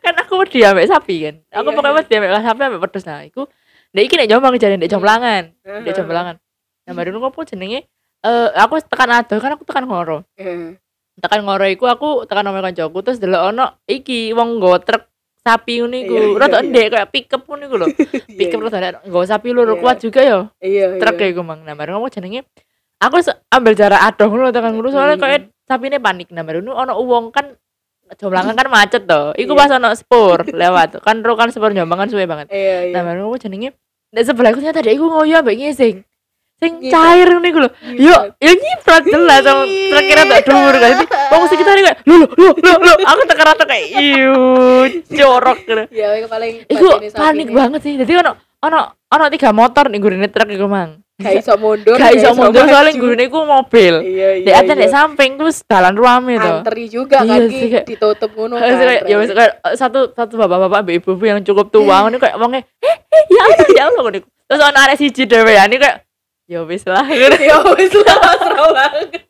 [0.06, 1.36] kan aku wedi ambek sapi kan.
[1.50, 1.98] Aku Iya, pokoknya iya.
[1.98, 3.50] wedi ambek sapi ambek pedes nah iku.
[3.98, 5.82] Nek iki nek jombang jane nek jomblangan, ini.
[5.82, 6.36] nek jomblangan.
[6.86, 7.90] Nah baru ngopo jenenge
[8.26, 10.22] eh aku tekan adoh kan aku tekan ngoro.
[10.38, 10.78] Heeh.
[11.18, 15.10] Tekan ngoro iku aku tekan omah kancaku terus delok ono iki wong nggo truk
[15.42, 16.14] sapi ngono iku.
[16.14, 16.60] Iya, iya, iya.
[16.70, 17.88] ndek kayak pickup ngono iku lho.
[18.40, 19.74] Pickup rada ndek, nggo sapi Iya.
[19.82, 20.38] kuat juga ya.
[20.62, 21.66] iya Truk iku mang.
[21.66, 22.46] Nah baru ngopo jenenge
[23.00, 27.34] aku ambil jarak adoh ngono tekan ngono soalnya kayak sapine panik nah baru ono wong
[27.34, 27.54] kan
[28.14, 29.34] jomblangan kan macet toh.
[29.34, 29.60] Iku Iya.
[29.66, 31.02] pas ono spur lewat.
[31.02, 32.54] Kan ro kan spur jombang kan suwe banget.
[32.54, 33.74] iya iya Nah baru ngopo jenenge
[34.14, 36.06] nek sebelah aku ternyata dia iku ngoyo ambek ngising.
[36.56, 36.96] Sing Nyiprat.
[36.96, 37.70] cair ngono iku lho.
[38.00, 40.92] Yo, yo nyiprat jelas sama terakhir tak dhuwur kan.
[41.36, 44.36] Wong sekitar kayak lho lho lho lho aku tekan kayak iu
[45.04, 45.84] corok gitu.
[45.92, 47.94] ya paling Iku panik banget sih.
[48.00, 48.80] Jadi ono ono
[49.12, 51.05] ono tiga motor nih gurine truk iku mang.
[51.16, 53.94] Gak iso mundur Gak iso mundur soalnya gurine iku mobil.
[54.04, 54.90] iya iya atas iya.
[54.90, 56.44] samping terus dalan ruame to.
[56.60, 60.96] antri juga Iya kan sih, ditutup ngono kayak ya wis kayak satu satu bapak-bapak mbak
[61.00, 64.20] ibu yang cukup tua ini kayak wongnya eh eh ya Allah ya Allah ngono.
[64.46, 66.04] Terus ono arek siji dhewe ini kayak
[66.46, 67.08] ya wis lah.
[67.08, 67.38] ngono.
[67.50, 69.22] ya wis lah pasrah banget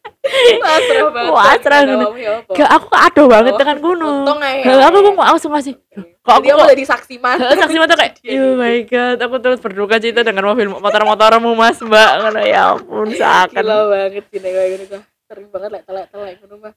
[0.58, 1.30] pasrah banget
[1.62, 2.02] Gak ngono.
[2.02, 2.52] apa-apa, ya apa.
[2.52, 4.18] Gak aku aduh banget Oh, tekan gunung.
[4.26, 5.78] untung Lah, aku kok mau langsung ngasih.
[6.26, 7.48] Kok aku Jadi kamu kok jadi saksi mata.
[7.54, 12.12] Saksi mata kayak oh my god aku terus berduka cita dengan mobil motor-motormu mas mbak.
[12.18, 16.06] Ngono ya ampun gila seakan banget sih nek kayak gini kok sering banget lek telek
[16.10, 16.74] telek ngono mah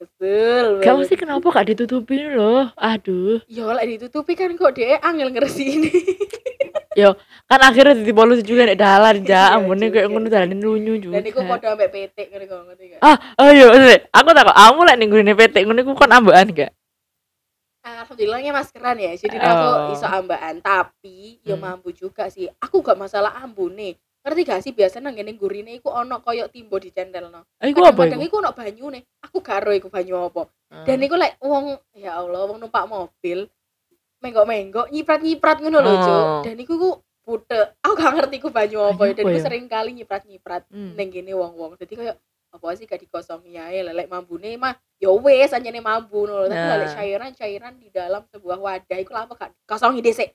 [0.00, 0.96] betul banget.
[0.96, 2.72] mesti kenapa gak ditutupin loh?
[2.80, 3.44] Aduh.
[3.52, 5.92] Ya lek ditutupi kan kok dia angel ngeresi ini
[7.52, 9.92] kan akhirnya di polusi juga nek dalan Iya ja ampun juga.
[9.92, 11.20] kayak ngono dalanin lunyu juga.
[11.20, 13.00] dan iku padha ambek PT ngene kok ngerti gak?
[13.04, 16.48] Ah oh iya maksudnya, aku tak kok kamu lek ning PT ngono iku kon ambekan
[16.56, 16.72] gak
[17.86, 19.46] Alhamdulillahnya maskeran ya jadi Oh.
[19.46, 21.62] aku iso ambaan tapi yo Hmm.
[21.70, 22.50] mampu juga sih.
[22.58, 23.94] Aku gak masalah ambune
[24.26, 24.74] ngerti gak sih?
[24.74, 26.90] Biasanya ngene gurine iku ono koyo timbo di
[27.30, 28.18] no ah iku apa iku?
[28.18, 30.50] iku ono banyune aku gak ero iku banyu apa.
[30.66, 30.82] Ah.
[30.82, 33.46] dan iku lek wong ya Allah wong numpak mobil
[34.18, 36.40] menggok-menggok nyiprat-nyiprat ngono lho Oh.
[36.42, 36.90] Dan iku ku
[37.22, 39.44] pute aku gak ngerti ku banyu apa Banyu dan iku ya?
[39.46, 40.98] sering kali nyiprat-nyiprat Hmm.
[40.98, 41.78] ning gene wong-wong.
[41.78, 42.16] Jadi kayak
[42.56, 46.72] apa sih gak dikosongi ae lelek mambune mah ya wes anjene mambu ngono tapi Nah.
[46.74, 50.32] lelek cairan-cairan di dalam sebuah wadah iku lama gak dikosongi dhisik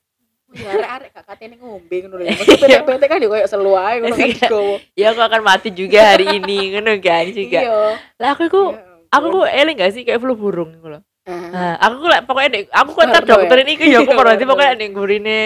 [0.52, 2.32] ya arek-arek gak katene ngombe ngono lho ya.
[2.34, 4.36] Maksudnya PT-PT kan ya koyo selu ae ngono kan Iya.
[4.38, 7.76] digowo ya aku akan mati juga hari ini ngono kan juga iya
[8.16, 11.38] lah aku iku Ya aku kok eling gak sih kayak flu burung iku lho Ah.
[11.54, 14.42] Nah, aku lek pokoknya nek aku kok Warna tar dokterin iki ya aku Iya, warna.
[14.44, 15.40] pokoknya ning gurine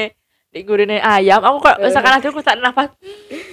[0.56, 1.44] ning gurine ayam.
[1.44, 1.92] Aku kok Eh.
[1.92, 2.88] sekarang aku tak nafas.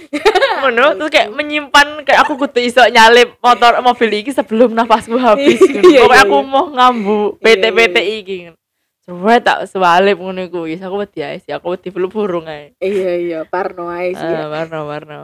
[0.63, 5.59] Ngono terus kayak menyimpan kayak aku kudu iso nyalip motor mobil iki sebelum nafasku habis.
[5.83, 6.47] Iya, pokoknya aku iya.
[6.47, 8.37] mau ngambu Iya, PT-PT iki.
[9.03, 10.63] Coba tak swalip ngono iku.
[10.63, 11.51] Wis aku wedi ae sih.
[11.51, 12.71] Aku wedi flu burung ae.
[12.79, 13.39] Iya iya.
[13.43, 14.23] Parno ae sih.
[14.23, 15.15] Ah warna warna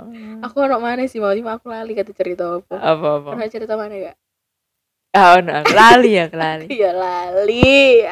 [0.43, 3.29] aku ono mana sih mau aku lali kata cerita apa apa apa?
[3.39, 4.13] Pernah cerita mana ya
[5.15, 5.63] ah ono.
[5.63, 6.65] Lali ya lali.
[6.75, 8.03] Iya lali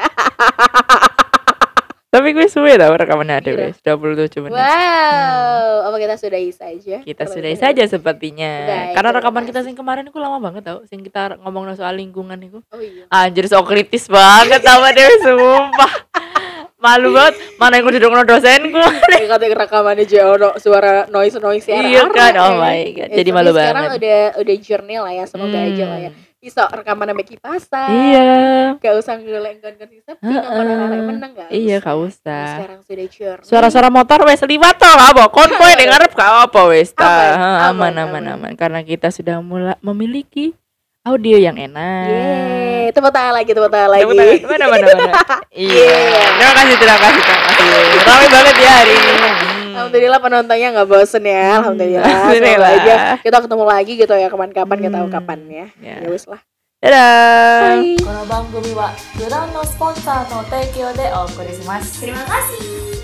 [2.08, 3.68] tapi gue suwe tau rekaman ada Iya.
[3.68, 4.56] wis 27 menit.
[4.56, 5.92] Wow.
[5.92, 6.96] Apa kita sudahi saja?
[7.00, 8.52] Kita Kalau sudahi saja sepertinya.
[8.64, 12.40] Baik, karena rekaman kita sing kemarin itu lama banget tau sing kita ngomong soal lingkungan
[12.40, 12.64] itu.
[12.72, 13.04] Oh iya.
[13.08, 15.92] Anjir so kritis banget sama Dewi sumpah.
[16.78, 18.78] Malu banget mana yang duduk no dosenku
[19.10, 22.38] Kayak kata rekamannya aja ono suara noise noise iya kan?
[22.38, 23.98] Oh my god jadi malu sekarang banget.
[23.98, 28.30] udah udah journey lah ya semoga aja lah ya Bisa rekaman sampai kipasan iya
[28.78, 30.38] gak usah ngulek nggon sing sepi Heeh.
[30.38, 34.86] ngomong arek meneng gak iya gak usah sekarang sudah journey suara-suara motor wes liwat toh
[34.86, 37.34] apa kon kowe ning ngarep gak apa wes ta
[37.74, 40.54] Aman, aman, aman karena kita sudah mulai memiliki
[41.02, 44.04] audio yang enak Yeay, tepuk tangan lagi, tepuk tangan lagi.
[44.04, 44.38] Tepuk tangan.
[44.48, 45.04] Mana mana mana.
[45.58, 46.00] Iya.
[46.38, 48.00] Terima kasih, terima kasih, terima kasih.
[48.06, 49.57] Ramai banget ya hari ini.
[49.77, 49.77] Hmm.
[49.77, 52.03] Alhamdulillah penontonnya nggak bosen ya, alhamdulillah.
[52.03, 52.71] Alhamdulillah.
[52.73, 55.15] Semoga aja kita ketemu lagi gitu ya kapan-kapan kita tahu Hmm.
[55.15, 55.65] kapan ya.
[55.77, 55.95] Ya.
[56.01, 56.41] Ya wis lah.
[56.83, 57.79] Dadah.
[57.79, 57.95] Bye.
[58.03, 62.03] この番組は、グランドスポンサーの提供でお送りします。
[62.03, 62.96] Terima kasih.